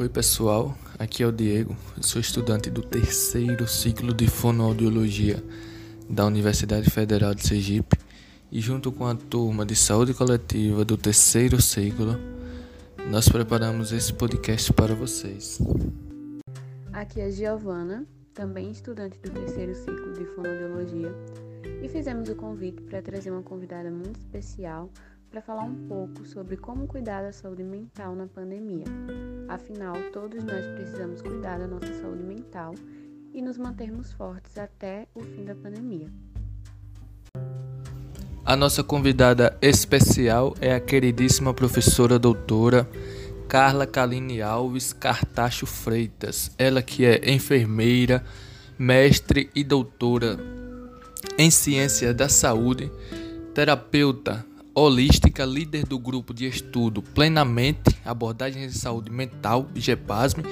Oi 0.00 0.08
pessoal, 0.08 0.74
aqui 0.98 1.22
é 1.22 1.26
o 1.26 1.30
Diego, 1.30 1.76
sou 2.00 2.22
estudante 2.22 2.70
do 2.70 2.80
terceiro 2.80 3.68
ciclo 3.68 4.14
de 4.14 4.26
Fonoaudiologia 4.26 5.44
da 6.08 6.24
Universidade 6.24 6.88
Federal 6.88 7.34
de 7.34 7.46
Sergipe 7.46 7.98
e 8.50 8.62
junto 8.62 8.90
com 8.90 9.06
a 9.06 9.14
turma 9.14 9.66
de 9.66 9.76
saúde 9.76 10.14
coletiva 10.14 10.86
do 10.86 10.96
terceiro 10.96 11.60
ciclo, 11.60 12.18
nós 13.10 13.28
preparamos 13.28 13.92
esse 13.92 14.10
podcast 14.14 14.72
para 14.72 14.94
vocês. 14.94 15.58
Aqui 16.94 17.20
é 17.20 17.30
Giovana, 17.30 18.06
também 18.32 18.70
estudante 18.70 19.18
do 19.18 19.30
terceiro 19.30 19.74
ciclo 19.74 20.14
de 20.14 20.24
Fonoaudiologia, 20.34 21.14
e 21.82 21.88
fizemos 21.90 22.30
o 22.30 22.34
convite 22.34 22.80
para 22.84 23.02
trazer 23.02 23.30
uma 23.30 23.42
convidada 23.42 23.90
muito 23.90 24.18
especial 24.18 24.90
para 25.30 25.42
falar 25.42 25.64
um 25.64 25.86
pouco 25.86 26.24
sobre 26.24 26.56
como 26.56 26.86
cuidar 26.86 27.20
da 27.20 27.32
saúde 27.32 27.62
mental 27.62 28.16
na 28.16 28.26
pandemia. 28.26 28.84
Afinal, 29.50 29.96
todos 30.12 30.44
nós 30.44 30.64
precisamos 30.76 31.20
cuidar 31.20 31.58
da 31.58 31.66
nossa 31.66 31.92
saúde 32.00 32.22
mental 32.22 32.72
e 33.34 33.42
nos 33.42 33.58
mantermos 33.58 34.12
fortes 34.12 34.56
até 34.56 35.08
o 35.12 35.24
fim 35.24 35.44
da 35.44 35.56
pandemia. 35.56 36.06
A 38.44 38.54
nossa 38.54 38.84
convidada 38.84 39.58
especial 39.60 40.54
é 40.60 40.72
a 40.72 40.78
queridíssima 40.78 41.52
professora 41.52 42.16
doutora 42.16 42.88
Carla 43.48 43.88
Kaline 43.88 44.40
Alves 44.40 44.92
Cartacho 44.92 45.66
Freitas. 45.66 46.52
Ela 46.56 46.80
que 46.80 47.04
é 47.04 47.32
enfermeira, 47.32 48.24
mestre 48.78 49.50
e 49.52 49.64
doutora 49.64 50.38
em 51.36 51.50
ciência 51.50 52.14
da 52.14 52.28
saúde, 52.28 52.88
terapeuta 53.52 54.46
holística, 54.74 55.44
líder 55.44 55.84
do 55.84 55.98
grupo 55.98 56.32
de 56.32 56.46
estudo 56.46 57.02
Plenamente 57.02 57.98
Abordagens 58.04 58.72
de 58.72 58.78
Saúde 58.78 59.10
Mental, 59.10 59.68
GEPASME, 59.74 60.44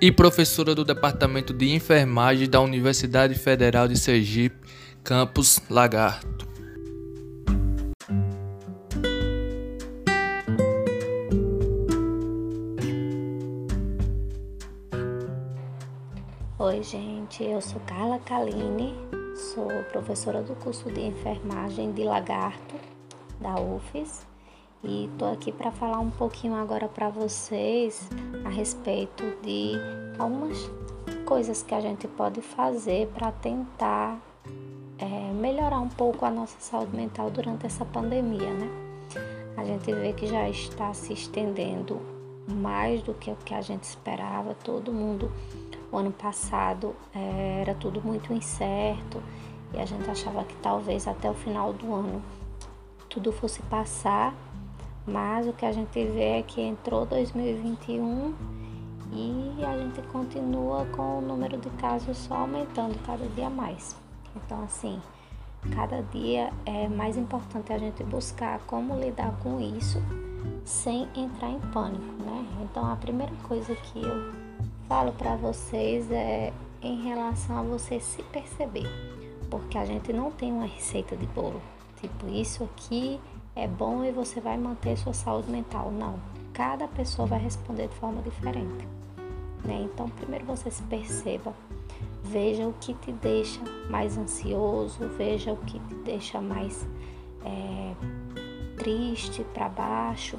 e 0.00 0.10
professora 0.10 0.74
do 0.74 0.84
Departamento 0.84 1.52
de 1.52 1.70
Enfermagem 1.70 2.48
da 2.48 2.60
Universidade 2.60 3.34
Federal 3.34 3.86
de 3.86 3.98
Sergipe, 3.98 4.56
campus 5.04 5.60
Lagarto. 5.68 6.48
Oi, 16.58 16.82
gente, 16.82 17.42
eu 17.42 17.60
sou 17.60 17.80
Carla 17.80 18.18
Kaline, 18.20 18.94
sou 19.54 19.68
professora 19.90 20.42
do 20.42 20.54
curso 20.54 20.90
de 20.90 21.00
enfermagem 21.00 21.92
de 21.92 22.04
Lagarto 22.04 22.89
da 23.40 23.60
UFES 23.60 24.26
e 24.82 25.06
estou 25.06 25.32
aqui 25.32 25.52
para 25.52 25.70
falar 25.70 25.98
um 25.98 26.10
pouquinho 26.10 26.54
agora 26.54 26.88
para 26.88 27.08
vocês 27.08 28.08
a 28.44 28.48
respeito 28.48 29.24
de 29.42 29.72
algumas 30.18 30.70
coisas 31.24 31.62
que 31.62 31.74
a 31.74 31.80
gente 31.80 32.06
pode 32.08 32.40
fazer 32.40 33.08
para 33.08 33.32
tentar 33.32 34.18
é, 34.98 35.32
melhorar 35.32 35.80
um 35.80 35.88
pouco 35.88 36.24
a 36.24 36.30
nossa 36.30 36.58
saúde 36.60 36.94
mental 36.96 37.30
durante 37.30 37.66
essa 37.66 37.84
pandemia, 37.84 38.50
né? 38.52 38.68
A 39.56 39.64
gente 39.64 39.92
vê 39.92 40.12
que 40.12 40.26
já 40.26 40.48
está 40.48 40.92
se 40.94 41.12
estendendo 41.12 42.00
mais 42.48 43.02
do 43.02 43.14
que 43.14 43.30
o 43.30 43.36
que 43.36 43.54
a 43.54 43.60
gente 43.60 43.84
esperava. 43.84 44.54
Todo 44.54 44.92
mundo, 44.92 45.30
o 45.92 45.96
ano 45.96 46.10
passado, 46.10 46.94
é, 47.14 47.60
era 47.62 47.74
tudo 47.74 48.02
muito 48.02 48.32
incerto 48.32 49.22
e 49.74 49.78
a 49.78 49.84
gente 49.84 50.08
achava 50.10 50.44
que 50.44 50.56
talvez 50.56 51.06
até 51.06 51.30
o 51.30 51.34
final 51.34 51.72
do 51.72 51.92
ano 51.92 52.22
tudo 53.10 53.32
fosse 53.32 53.60
passar, 53.62 54.32
mas 55.04 55.46
o 55.46 55.52
que 55.52 55.66
a 55.66 55.72
gente 55.72 56.04
vê 56.06 56.38
é 56.38 56.42
que 56.42 56.60
entrou 56.60 57.04
2021 57.04 58.32
e 59.12 59.64
a 59.64 59.76
gente 59.76 60.00
continua 60.02 60.86
com 60.86 61.18
o 61.18 61.20
número 61.20 61.58
de 61.58 61.68
casos 61.70 62.16
só 62.16 62.34
aumentando 62.34 62.96
cada 63.04 63.26
dia 63.30 63.50
mais. 63.50 63.96
Então, 64.36 64.62
assim, 64.62 65.02
cada 65.74 66.00
dia 66.04 66.52
é 66.64 66.88
mais 66.88 67.16
importante 67.16 67.72
a 67.72 67.78
gente 67.78 68.04
buscar 68.04 68.60
como 68.60 68.96
lidar 68.96 69.36
com 69.42 69.60
isso 69.60 70.00
sem 70.64 71.08
entrar 71.16 71.50
em 71.50 71.60
pânico, 71.72 72.22
né? 72.22 72.46
Então, 72.62 72.90
a 72.90 72.94
primeira 72.94 73.32
coisa 73.48 73.74
que 73.74 74.00
eu 74.00 74.32
falo 74.88 75.12
para 75.12 75.34
vocês 75.34 76.08
é 76.12 76.52
em 76.80 77.02
relação 77.02 77.58
a 77.58 77.62
você 77.62 77.98
se 77.98 78.22
perceber, 78.22 78.86
porque 79.50 79.76
a 79.76 79.84
gente 79.84 80.12
não 80.12 80.30
tem 80.30 80.52
uma 80.52 80.66
receita 80.66 81.16
de 81.16 81.26
bolo. 81.26 81.60
Tipo, 82.00 82.28
isso 82.28 82.64
aqui 82.64 83.20
é 83.54 83.66
bom 83.66 84.04
e 84.04 84.12
você 84.12 84.40
vai 84.40 84.56
manter 84.56 84.96
sua 84.96 85.12
saúde 85.12 85.50
mental. 85.50 85.90
Não. 85.90 86.18
Cada 86.52 86.88
pessoa 86.88 87.26
vai 87.26 87.38
responder 87.38 87.88
de 87.88 87.94
forma 87.96 88.22
diferente. 88.22 88.88
Né? 89.64 89.88
Então, 89.92 90.08
primeiro 90.08 90.46
você 90.46 90.70
se 90.70 90.82
perceba, 90.84 91.52
veja 92.22 92.66
o 92.66 92.72
que 92.80 92.94
te 92.94 93.12
deixa 93.12 93.60
mais 93.90 94.16
ansioso, 94.16 95.06
veja 95.18 95.52
o 95.52 95.56
que 95.58 95.78
te 95.78 95.94
deixa 95.96 96.40
mais 96.40 96.86
é, 97.44 97.94
triste, 98.78 99.44
para 99.52 99.68
baixo. 99.68 100.38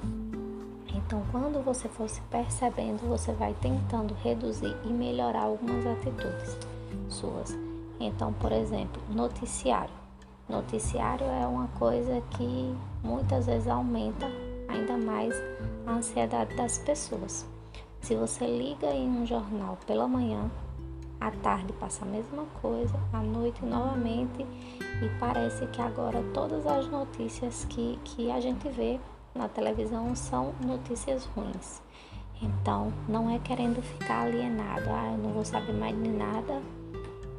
Então, 0.93 1.23
quando 1.31 1.63
você 1.63 1.87
for 1.87 2.09
se 2.09 2.21
percebendo, 2.21 3.07
você 3.07 3.31
vai 3.31 3.53
tentando 3.61 4.13
reduzir 4.15 4.75
e 4.83 4.87
melhorar 4.87 5.43
algumas 5.43 5.85
atitudes 5.85 6.57
suas. 7.07 7.57
Então, 7.99 8.33
por 8.33 8.51
exemplo, 8.51 9.01
noticiário. 9.09 10.00
Noticiário 10.51 11.25
é 11.27 11.47
uma 11.47 11.69
coisa 11.79 12.21
que 12.31 12.75
muitas 13.01 13.45
vezes 13.45 13.69
aumenta 13.69 14.27
ainda 14.67 14.97
mais 14.97 15.33
a 15.87 15.93
ansiedade 15.93 16.53
das 16.57 16.77
pessoas. 16.77 17.47
Se 18.01 18.15
você 18.15 18.45
liga 18.45 18.87
em 18.87 19.07
um 19.07 19.25
jornal 19.25 19.77
pela 19.87 20.09
manhã, 20.09 20.51
à 21.21 21.31
tarde 21.31 21.71
passa 21.79 22.03
a 22.03 22.07
mesma 22.07 22.43
coisa, 22.61 22.93
à 23.13 23.21
noite 23.21 23.63
novamente, 23.63 24.45
e 25.01 25.19
parece 25.21 25.65
que 25.67 25.81
agora 25.81 26.21
todas 26.33 26.67
as 26.67 26.85
notícias 26.85 27.63
que, 27.69 27.97
que 28.03 28.29
a 28.29 28.41
gente 28.41 28.67
vê 28.67 28.99
na 29.33 29.47
televisão 29.47 30.13
são 30.13 30.53
notícias 30.59 31.23
ruins. 31.27 31.81
Então, 32.41 32.91
não 33.07 33.29
é 33.29 33.39
querendo 33.39 33.81
ficar 33.81 34.23
alienado, 34.23 34.89
ah, 34.89 35.13
eu 35.13 35.17
não 35.17 35.31
vou 35.31 35.45
saber 35.45 35.71
mais 35.71 35.95
de 35.95 36.09
nada. 36.09 36.61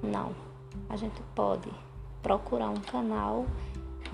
Não, 0.03 0.31
a 0.89 0.97
gente 0.97 1.23
pode 1.35 1.69
procurar 2.23 2.71
um 2.71 2.81
canal 2.81 3.47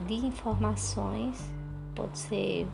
de 0.07 0.15
informações, 0.15 1.51
pode 1.95 2.19
ser 2.19 2.67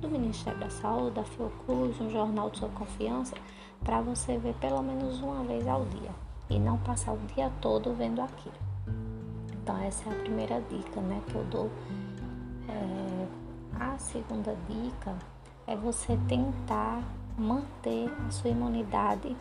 do 0.00 0.08
Ministério 0.08 0.58
da 0.58 0.70
Saúde, 0.70 1.16
da 1.16 1.24
Fiocruz, 1.24 2.00
um 2.00 2.10
jornal 2.10 2.50
de 2.50 2.58
sua 2.58 2.68
confiança, 2.68 3.36
para 3.84 4.00
você 4.00 4.38
ver 4.38 4.54
pelo 4.54 4.82
menos 4.82 5.20
uma 5.20 5.44
vez 5.44 5.66
ao 5.66 5.84
dia 5.86 6.10
e 6.50 6.58
não 6.58 6.78
passar 6.78 7.12
o 7.12 7.18
dia 7.34 7.50
todo 7.60 7.92
vendo 7.94 8.20
aquilo. 8.20 8.54
Então 9.52 9.76
essa 9.78 10.08
é 10.08 10.12
a 10.12 10.16
primeira 10.16 10.60
dica, 10.62 11.00
né, 11.00 11.20
que 11.26 11.34
eu 11.34 11.44
dou. 11.44 11.70
É, 12.68 13.26
a 13.78 13.98
segunda 13.98 14.56
dica 14.68 15.16
é 15.66 15.76
você 15.76 16.18
tentar 16.28 17.02
manter 17.36 18.10
a 18.26 18.30
sua 18.30 18.50
imunidade 18.50 19.36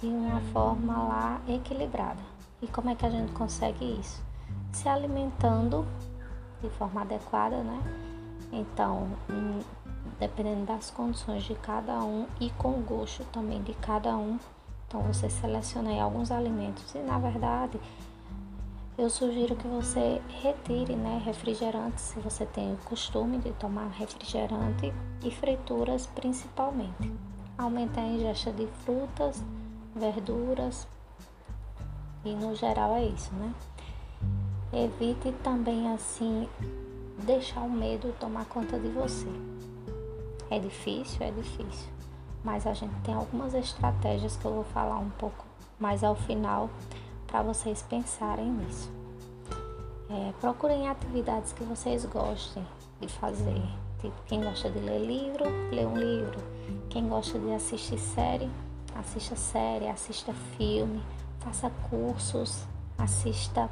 de 0.00 0.06
uma 0.06 0.40
forma 0.52 0.92
lá 1.04 1.40
equilibrada. 1.48 2.37
E 2.60 2.66
como 2.66 2.90
é 2.90 2.94
que 2.94 3.06
a 3.06 3.10
gente 3.10 3.32
consegue 3.32 3.98
isso? 4.00 4.22
Se 4.72 4.88
alimentando 4.88 5.86
de 6.60 6.68
forma 6.70 7.02
adequada, 7.02 7.62
né? 7.62 7.80
Então, 8.52 9.08
dependendo 10.18 10.66
das 10.66 10.90
condições 10.90 11.44
de 11.44 11.54
cada 11.54 12.02
um 12.02 12.26
e 12.40 12.50
com 12.50 12.70
o 12.70 12.82
gosto 12.82 13.24
também 13.26 13.62
de 13.62 13.74
cada 13.74 14.16
um. 14.16 14.38
Então, 14.86 15.02
você 15.02 15.28
seleciona 15.28 15.90
aí 15.90 16.00
alguns 16.00 16.30
alimentos 16.30 16.94
e, 16.94 16.98
na 16.98 17.18
verdade, 17.18 17.78
eu 18.96 19.08
sugiro 19.08 19.54
que 19.54 19.68
você 19.68 20.20
retire, 20.42 20.96
né, 20.96 21.22
refrigerantes, 21.24 22.02
se 22.02 22.18
você 22.18 22.44
tem 22.44 22.72
o 22.72 22.78
costume 22.78 23.38
de 23.38 23.52
tomar 23.52 23.86
refrigerante 23.90 24.92
e 25.22 25.30
frituras 25.30 26.06
principalmente. 26.06 27.12
Aumentar 27.56 28.00
a 28.00 28.08
ingesta 28.08 28.50
de 28.50 28.66
frutas, 28.84 29.44
verduras, 29.94 30.88
e 32.24 32.34
no 32.34 32.54
geral 32.54 32.94
é 32.96 33.04
isso, 33.04 33.32
né? 33.34 33.54
Evite 34.72 35.32
também 35.42 35.88
assim 35.92 36.48
deixar 37.24 37.60
o 37.60 37.70
medo 37.70 38.14
tomar 38.18 38.44
conta 38.46 38.78
de 38.78 38.88
você. 38.88 39.28
É 40.50 40.58
difícil, 40.58 41.18
é 41.20 41.30
difícil, 41.30 41.88
mas 42.42 42.66
a 42.66 42.72
gente 42.72 42.94
tem 43.02 43.14
algumas 43.14 43.54
estratégias 43.54 44.36
que 44.36 44.44
eu 44.44 44.52
vou 44.52 44.64
falar 44.64 44.98
um 44.98 45.10
pouco 45.10 45.44
mais 45.78 46.02
ao 46.02 46.14
final 46.14 46.70
para 47.26 47.42
vocês 47.42 47.82
pensarem 47.82 48.50
nisso. 48.50 48.90
É, 50.10 50.32
procurem 50.40 50.88
atividades 50.88 51.52
que 51.52 51.62
vocês 51.64 52.04
gostem 52.06 52.66
de 53.00 53.08
fazer. 53.08 53.62
Tipo, 54.00 54.14
quem 54.26 54.42
gosta 54.42 54.70
de 54.70 54.78
ler 54.78 55.04
livro, 55.04 55.44
lê 55.70 55.84
um 55.84 55.96
livro. 55.96 56.38
Quem 56.88 57.08
gosta 57.08 57.38
de 57.38 57.52
assistir 57.52 57.98
série, 57.98 58.48
assista 58.94 59.36
série, 59.36 59.88
assista 59.88 60.32
filme 60.56 61.02
faça 61.40 61.70
cursos, 61.90 62.64
assista 62.96 63.70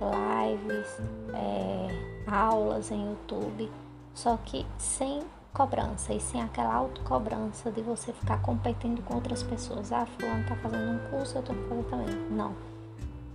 lives, 0.00 0.98
é, 1.34 1.88
aulas 2.26 2.90
em 2.90 3.10
YouTube, 3.10 3.70
só 4.14 4.36
que 4.38 4.66
sem 4.78 5.22
cobrança, 5.52 6.14
e 6.14 6.20
sim 6.20 6.40
aquela 6.40 6.74
autocobrança 6.74 7.70
de 7.70 7.82
você 7.82 8.12
ficar 8.12 8.40
competindo 8.40 9.02
com 9.02 9.14
outras 9.14 9.42
pessoas. 9.42 9.92
Ah, 9.92 10.06
fulano 10.06 10.46
tá 10.46 10.56
fazendo 10.56 10.92
um 10.92 11.10
curso, 11.10 11.36
eu 11.36 11.42
tenho 11.42 11.62
que 11.62 11.68
fazer 11.68 11.84
também. 11.84 12.14
Não. 12.30 12.54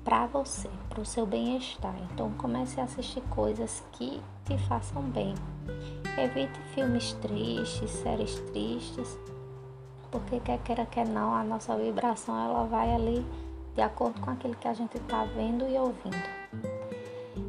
Para 0.04 0.28
você, 0.28 0.70
para 0.88 1.02
o 1.02 1.06
seu 1.06 1.26
bem-estar. 1.26 1.96
Então 2.12 2.32
comece 2.38 2.80
a 2.80 2.84
assistir 2.84 3.22
coisas 3.24 3.84
que 3.94 4.22
te 4.46 4.58
façam 4.68 5.02
bem. 5.02 5.34
Evite 6.18 6.58
filmes 6.74 7.14
tristes, 7.14 7.90
séries 7.90 8.40
tristes, 8.52 9.18
porque 10.12 10.40
quer 10.40 10.60
queira 10.60 10.86
quer 10.86 11.08
não, 11.08 11.34
a 11.34 11.44
nossa 11.44 11.76
vibração 11.76 12.40
ela 12.40 12.66
vai 12.66 12.94
ali 12.94 13.26
de 13.76 13.82
acordo 13.82 14.20
com 14.22 14.32
aquilo 14.32 14.56
que 14.56 14.68
a 14.68 14.74
gente 14.74 14.98
está 14.98 15.26
vendo 15.26 15.68
e 15.68 15.78
ouvindo. 15.78 16.16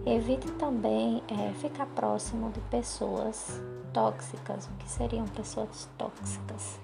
Evite 0.04 0.50
também 0.52 1.22
é, 1.28 1.52
ficar 1.54 1.86
próximo 1.86 2.50
de 2.50 2.60
pessoas 2.62 3.60
tóxicas. 3.92 4.66
O 4.66 4.72
que 4.78 4.90
seriam 4.90 5.24
pessoas 5.28 5.88
tóxicas? 5.96 6.80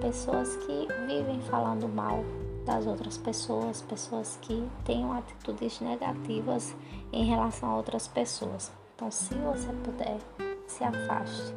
Pessoas 0.00 0.56
que 0.56 0.88
vivem 1.06 1.40
falando 1.42 1.88
mal 1.88 2.24
das 2.66 2.86
outras 2.86 3.16
pessoas, 3.16 3.80
pessoas 3.82 4.38
que 4.42 4.68
tenham 4.84 5.12
atitudes 5.12 5.80
negativas 5.80 6.74
em 7.12 7.24
relação 7.24 7.70
a 7.70 7.76
outras 7.76 8.08
pessoas. 8.08 8.70
Então, 8.94 9.10
se 9.10 9.34
você 9.34 9.72
puder, 9.84 10.18
se 10.66 10.84
afaste. 10.84 11.54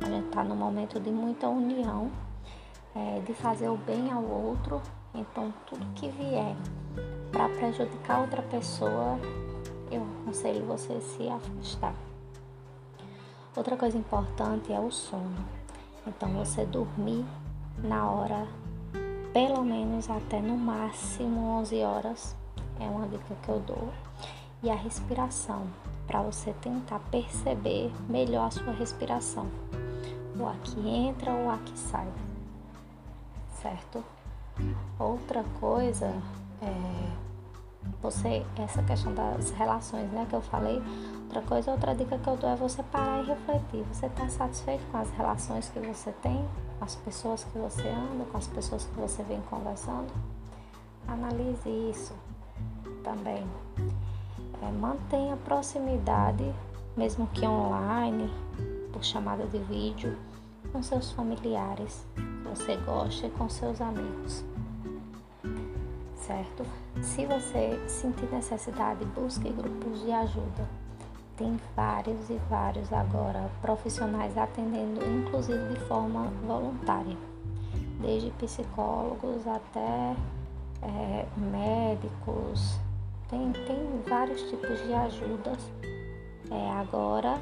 A 0.00 0.06
gente 0.06 0.26
está 0.26 0.42
num 0.42 0.56
momento 0.56 0.98
de 0.98 1.10
muita 1.10 1.48
união, 1.48 2.10
é, 2.94 3.20
de 3.20 3.32
fazer 3.34 3.68
o 3.68 3.76
bem 3.76 4.10
ao 4.10 4.22
outro. 4.24 4.82
Então, 5.14 5.54
tudo 5.66 5.86
que 5.94 6.08
vier 6.08 6.56
para 7.30 7.48
prejudicar 7.48 8.20
outra 8.20 8.42
pessoa, 8.42 9.18
eu 9.90 10.04
aconselho 10.20 10.66
você 10.66 11.00
se 11.00 11.28
afastar. 11.28 11.94
Outra 13.56 13.76
coisa 13.76 13.96
importante 13.96 14.72
é 14.72 14.80
o 14.80 14.90
sono. 14.90 15.44
Então, 16.04 16.28
você 16.32 16.66
dormir 16.66 17.24
na 17.78 18.10
hora, 18.10 18.48
pelo 19.32 19.64
menos 19.64 20.10
até 20.10 20.40
no 20.40 20.56
máximo 20.56 21.58
11 21.60 21.82
horas, 21.82 22.36
é 22.80 22.84
uma 22.84 23.06
dica 23.06 23.36
que 23.42 23.48
eu 23.48 23.60
dou. 23.60 23.92
E 24.62 24.70
a 24.70 24.74
respiração, 24.74 25.68
para 26.06 26.22
você 26.22 26.52
tentar 26.54 26.98
perceber 27.10 27.92
melhor 28.08 28.46
a 28.46 28.50
sua 28.50 28.72
respiração. 28.72 29.46
O 30.36 30.46
ar 30.46 30.58
que 30.64 30.88
entra 30.88 31.32
o 31.32 31.48
ar 31.48 31.60
que 31.60 31.78
sai. 31.78 32.08
Certo? 33.60 34.02
Outra 34.98 35.44
coisa 35.60 36.14
é 36.62 37.24
você, 38.00 38.44
essa 38.56 38.82
questão 38.82 39.14
das 39.14 39.50
relações, 39.50 40.10
né, 40.10 40.26
que 40.28 40.34
eu 40.34 40.40
falei, 40.42 40.82
outra 41.24 41.42
coisa, 41.42 41.70
outra 41.70 41.94
dica 41.94 42.18
que 42.18 42.28
eu 42.28 42.36
dou 42.36 42.50
é 42.50 42.56
você 42.56 42.82
parar 42.82 43.22
e 43.22 43.26
refletir. 43.26 43.82
Você 43.92 44.06
está 44.06 44.28
satisfeito 44.28 44.84
com 44.90 44.98
as 44.98 45.10
relações 45.12 45.68
que 45.68 45.80
você 45.80 46.12
tem, 46.22 46.44
com 46.78 46.84
as 46.84 46.94
pessoas 46.96 47.44
que 47.44 47.58
você 47.58 47.88
anda, 47.88 48.24
com 48.30 48.36
as 48.36 48.46
pessoas 48.46 48.84
que 48.84 49.00
você 49.00 49.22
vem 49.22 49.40
conversando? 49.42 50.12
Analise 51.08 51.68
isso 51.90 52.14
também. 53.02 53.46
É, 54.62 54.70
mantenha 54.70 55.36
proximidade, 55.38 56.54
mesmo 56.96 57.26
que 57.28 57.46
online, 57.46 58.30
por 58.92 59.02
chamada 59.02 59.46
de 59.46 59.58
vídeo, 59.58 60.16
com 60.72 60.82
seus 60.82 61.10
familiares 61.12 62.06
você 62.54 62.76
gosta 62.76 63.26
e 63.26 63.30
com 63.30 63.48
seus 63.48 63.80
amigos 63.80 64.44
certo? 66.26 66.64
Se 67.02 67.26
você 67.26 67.78
sentir 67.86 68.30
necessidade, 68.32 69.04
busque 69.06 69.50
grupos 69.50 70.00
de 70.02 70.12
ajuda. 70.12 70.68
Tem 71.36 71.58
vários 71.76 72.30
e 72.30 72.40
vários 72.48 72.92
agora 72.92 73.50
profissionais 73.60 74.36
atendendo, 74.38 75.04
inclusive 75.04 75.74
de 75.74 75.80
forma 75.80 76.28
voluntária, 76.46 77.16
desde 78.00 78.30
psicólogos 78.32 79.46
até 79.46 80.16
é, 80.82 81.26
médicos. 81.36 82.78
Tem, 83.28 83.52
tem 83.52 84.02
vários 84.08 84.42
tipos 84.42 84.80
de 84.86 84.94
ajudas. 84.94 85.58
É, 86.50 86.70
agora, 86.72 87.40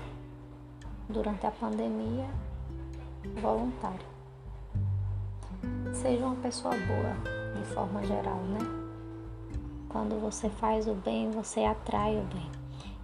durante 1.09 1.47
a 1.47 1.51
pandemia, 1.51 2.27
voluntário. 3.43 4.12
Seja 5.93 6.25
uma 6.25 6.37
pessoa 6.37 6.75
boa 6.75 7.15
de 7.55 7.65
forma 7.75 8.03
geral, 8.05 8.39
né? 8.39 8.59
Quando 9.89 10.19
você 10.21 10.49
faz 10.49 10.89
o 10.89 10.95
bem, 10.95 11.31
você 11.31 11.65
atrai 11.65 12.19
o 12.19 12.23
bem. 12.23 12.51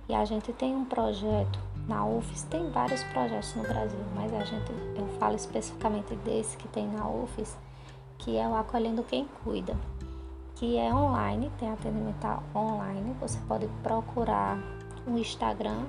E 0.09 0.15
a 0.15 0.25
gente 0.25 0.53
tem 0.55 0.75
um 0.75 0.87
projeto 0.87 1.59
na 1.87 2.05
UFES, 2.07 2.45
tem 2.45 2.71
vários 2.71 3.03
projetos 3.05 3.55
no 3.55 3.63
Brasil, 3.63 4.01
mas 4.15 4.33
a 4.33 4.43
gente, 4.43 4.73
eu 4.97 5.07
falo 5.19 5.37
especificamente 5.37 6.17
desse 6.17 6.57
que 6.57 6.67
tem 6.69 6.89
na 6.89 7.07
UFES, 7.07 7.59
que 8.17 8.37
é 8.39 8.49
o 8.49 8.55
Acolhendo 8.55 9.03
Quem 9.03 9.29
Cuida, 9.45 9.77
que 10.55 10.79
é 10.79 10.93
online, 10.93 11.53
tem 11.59 11.71
atendimento 11.71 12.27
online. 12.55 13.15
Você 13.21 13.39
pode 13.47 13.69
procurar 13.83 14.59
o 15.07 15.17
Instagram 15.19 15.85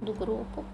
do 0.00 0.12
grupo 0.12 0.64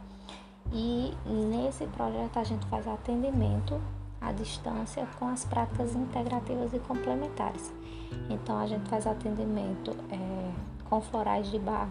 e 0.70 1.14
nesse 1.26 1.86
projeto 1.86 2.38
a 2.38 2.44
gente 2.44 2.66
faz 2.66 2.86
atendimento 2.86 3.80
à 4.22 4.32
distância 4.32 5.06
com 5.18 5.28
as 5.28 5.44
práticas 5.44 5.94
integrativas 5.94 6.72
e 6.72 6.78
complementares. 6.78 7.72
Então 8.30 8.58
a 8.58 8.66
gente 8.66 8.88
faz 8.88 9.06
atendimento 9.06 9.96
é, 10.10 10.50
com 10.88 11.00
florais 11.00 11.50
de 11.50 11.58
bar, 11.58 11.88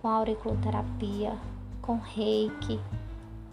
com 0.00 0.08
auriculoterapia, 0.08 1.36
com 1.80 1.96
reiki, 1.96 2.80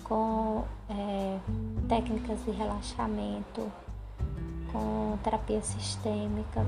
com 0.03 0.63
é, 0.89 1.39
técnicas 1.87 2.43
de 2.45 2.51
relaxamento, 2.51 3.71
com 4.71 5.17
terapia 5.23 5.61
sistêmica. 5.61 6.65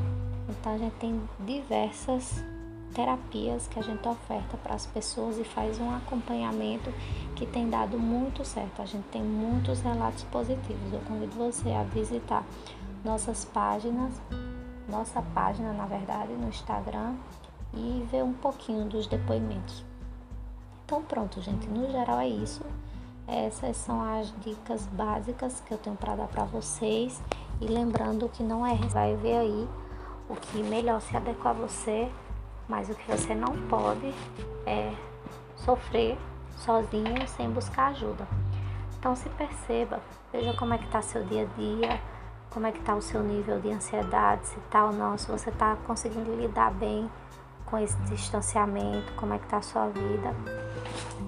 Então 0.50 0.73
a 0.73 0.77
gente 0.77 0.95
tem 0.95 1.21
diversas 1.45 2.44
terapias 2.94 3.68
que 3.68 3.80
a 3.80 3.81
gente 3.81 4.07
oferta 4.07 4.57
para 4.57 4.75
as 4.75 4.86
pessoas 4.86 5.38
e 5.38 5.44
faz 5.44 5.80
um 5.80 5.95
acompanhamento 5.95 6.91
que 7.36 7.45
tem 7.45 7.69
dado 7.69 7.97
muito 7.97 8.44
certo. 8.44 8.81
A 8.81 8.86
gente 8.86 9.06
tem 9.06 9.21
muitos 9.21 9.81
relatos 9.81 10.24
positivos. 10.25 10.91
Eu 10.91 11.00
convido 11.01 11.36
você 11.36 11.71
a 11.71 11.83
visitar 11.83 12.44
nossas 13.03 13.45
páginas, 13.45 14.21
nossa 14.88 15.21
página, 15.21 15.71
na 15.74 15.86
verdade, 15.86 16.33
no 16.33 16.50
Instagram 16.50 17.15
e 17.74 18.06
ver 18.12 18.24
um 18.24 18.33
pouquinho 18.33 18.86
dos 18.86 19.07
depoimentos. 19.07 19.85
Então, 20.85 21.03
pronto, 21.03 21.39
gente. 21.42 21.68
No 21.68 21.89
geral 21.92 22.19
é 22.19 22.27
isso. 22.27 22.63
Essas 23.27 23.77
são 23.77 24.01
as 24.01 24.33
dicas 24.42 24.88
básicas 24.88 25.62
que 25.62 25.71
eu 25.71 25.77
tenho 25.77 25.95
para 25.95 26.15
dar 26.15 26.27
para 26.27 26.45
vocês. 26.45 27.21
E 27.62 27.65
lembrando 27.65 28.27
que 28.30 28.42
não 28.42 28.65
é, 28.65 28.75
vai 28.75 29.16
ver 29.16 29.37
aí 29.37 29.68
o 30.28 30.35
que 30.35 30.63
melhor 30.63 30.99
se 31.02 31.16
adequa 31.16 31.52
a 31.52 31.54
você 31.54 32.09
mas 32.69 32.88
o 32.90 32.94
que 32.94 33.11
você 33.11 33.33
não 33.33 33.57
pode 33.68 34.14
é 34.66 34.94
sofrer 35.57 36.18
sozinho 36.56 37.28
sem 37.28 37.49
buscar 37.49 37.88
ajuda. 37.88 38.28
Então 38.97 39.16
se 39.16 39.28
perceba, 39.30 39.99
veja 40.31 40.54
como 40.54 40.73
é 40.73 40.78
que 40.78 40.85
está 40.85 41.02
seu 41.02 41.23
dia 41.26 41.44
a 41.44 41.57
dia, 41.57 42.02
como 42.52 42.68
é 42.68 42.71
que 42.71 42.80
está 42.80 42.95
o 42.95 43.02
seu 43.02 43.23
nível 43.23 43.59
de 43.59 43.71
ansiedade, 43.71 44.47
se 44.47 44.59
está 44.59 44.85
ou 44.85 44.92
não, 44.92 45.18
se 45.18 45.30
você 45.31 45.49
está 45.49 45.76
conseguindo 45.88 46.35
lidar 46.35 46.71
bem 46.71 47.09
com 47.66 47.78
esse 47.78 47.97
distanciamento, 48.04 49.14
como 49.14 49.33
é 49.33 49.40
que 49.40 49.45
está 49.45 49.57
a 49.57 49.61
sua 49.61 49.88
vida. 49.88 50.35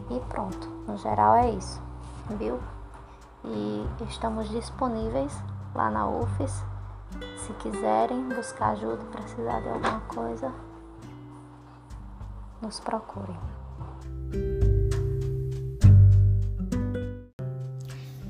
E 0.09 0.19
pronto, 0.27 0.67
no 0.87 0.97
geral 0.97 1.35
é 1.35 1.51
isso, 1.51 1.81
viu? 2.31 2.59
E 3.45 3.87
estamos 4.09 4.49
disponíveis 4.49 5.35
lá 5.73 5.89
na 5.89 6.07
UFES. 6.07 6.63
Se 7.37 7.53
quiserem 7.53 8.29
buscar 8.29 8.71
ajuda, 8.71 9.03
precisar 9.11 9.61
de 9.61 9.69
alguma 9.69 10.01
coisa, 10.01 10.51
nos 12.61 12.79
procurem. 12.79 13.35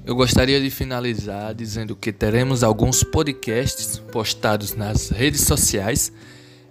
Eu 0.03 0.15
gostaria 0.15 0.59
de 0.59 0.69
finalizar 0.69 1.53
dizendo 1.53 1.95
que 1.95 2.11
teremos 2.11 2.63
alguns 2.63 3.03
podcasts 3.03 3.99
postados 3.99 4.75
nas 4.75 5.09
redes 5.09 5.41
sociais, 5.41 6.11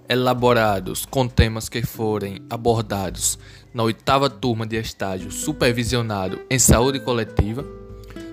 elaborados 0.09 1.07
com 1.07 1.29
temas 1.29 1.69
que 1.69 1.83
forem 1.83 2.43
abordados 2.51 3.39
na 3.73 3.85
oitava 3.85 4.29
turma 4.29 4.67
de 4.67 4.77
estágio 4.77 5.31
supervisionado 5.31 6.41
em 6.51 6.59
saúde 6.59 6.99
coletiva, 7.01 7.65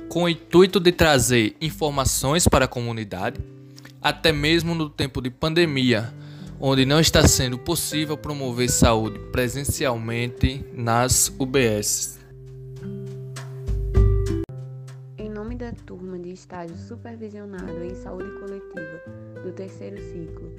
com 0.09 0.23
o 0.23 0.29
intuito 0.29 0.79
de 0.79 0.91
trazer 0.91 1.55
informações 1.61 2.47
para 2.47 2.65
a 2.65 2.67
comunidade, 2.67 3.39
até 4.01 4.31
mesmo 4.31 4.73
no 4.73 4.89
tempo 4.89 5.21
de 5.21 5.29
pandemia 5.29 6.11
onde 6.59 6.85
não 6.85 6.99
está 6.99 7.27
sendo 7.27 7.57
possível 7.57 8.17
promover 8.17 8.69
saúde 8.69 9.19
presencialmente 9.31 10.65
nas 10.73 11.29
UBS. 11.39 12.19
Em 15.17 15.29
nome 15.29 15.55
da 15.55 15.71
turma 15.71 16.17
de 16.17 16.31
estágio 16.31 16.75
supervisionado 16.77 17.83
em 17.83 17.95
saúde 17.95 18.31
coletiva 18.39 19.01
do 19.43 19.51
terceiro 19.51 19.97
ciclo 19.97 20.51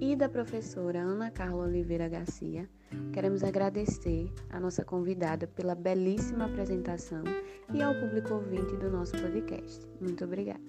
e 0.00 0.14
da 0.14 0.28
professora 0.28 1.00
Ana 1.00 1.30
Carla 1.30 1.64
Oliveira 1.64 2.08
Garcia, 2.08 2.68
queremos 3.12 3.42
agradecer 3.42 4.30
a 4.50 4.60
nossa 4.60 4.84
convidada 4.84 5.46
pela 5.46 5.74
belíssima 5.74 6.44
apresentação 6.44 7.24
e 7.72 7.82
ao 7.82 7.94
público 7.94 8.34
ouvinte 8.34 8.76
do 8.76 8.90
nosso 8.90 9.12
podcast. 9.12 9.86
Muito 10.00 10.24
obrigada. 10.24 10.65